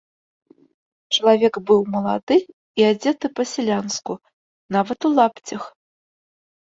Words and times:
Чалавек 1.17 1.59
быў 1.67 1.79
малады 1.97 2.37
і 2.81 2.87
адзеты 2.91 3.25
па-сялянску, 3.41 4.13
нават 4.77 4.99
у 5.11 5.17
лапцях. 5.21 5.63